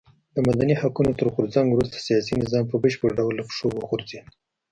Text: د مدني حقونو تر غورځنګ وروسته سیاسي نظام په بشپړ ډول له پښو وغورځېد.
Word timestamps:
د 0.35 0.37
مدني 0.47 0.75
حقونو 0.81 1.11
تر 1.19 1.27
غورځنګ 1.33 1.67
وروسته 1.71 2.03
سیاسي 2.07 2.33
نظام 2.43 2.63
په 2.69 2.75
بشپړ 2.83 3.09
ډول 3.19 3.33
له 3.37 3.43
پښو 3.49 3.67
وغورځېد. 3.71 4.25